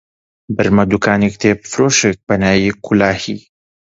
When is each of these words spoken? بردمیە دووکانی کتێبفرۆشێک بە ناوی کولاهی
بردمیە 0.55 0.85
دووکانی 0.91 1.31
کتێبفرۆشێک 1.33 2.17
بە 2.27 2.35
ناوی 2.43 2.71
کولاهی 2.85 3.37